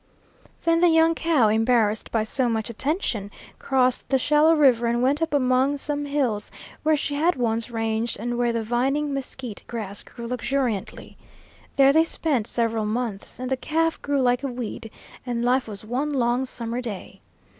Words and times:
Then 0.63 0.79
the 0.81 0.87
young 0.89 1.13
cow, 1.13 1.49
embarrassed 1.49 2.11
by 2.11 2.23
so 2.23 2.49
much 2.49 2.71
attention, 2.71 3.29
crossed 3.59 4.09
the 4.09 4.17
shallow 4.17 4.55
river 4.55 4.87
and 4.87 5.03
went 5.03 5.21
up 5.21 5.31
among 5.31 5.77
some 5.77 6.05
hills 6.05 6.49
where 6.81 6.97
she 6.97 7.13
had 7.13 7.35
once 7.35 7.69
ranged 7.69 8.17
and 8.19 8.35
where 8.35 8.51
the 8.51 8.63
vining 8.63 9.13
mesquite 9.13 9.63
grass 9.67 10.01
grew 10.01 10.25
luxuriantly. 10.25 11.17
There 11.75 11.93
they 11.93 12.03
spent 12.03 12.47
several 12.47 12.87
months, 12.87 13.39
and 13.39 13.51
the 13.51 13.55
calf 13.57 14.01
grew 14.01 14.23
like 14.23 14.41
a 14.41 14.47
weed, 14.47 14.89
and 15.23 15.45
life 15.45 15.67
was 15.67 15.85
one 15.85 16.09
long 16.09 16.45
summer 16.45 16.81
day. 16.81 17.21